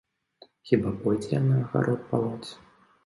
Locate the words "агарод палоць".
1.63-2.51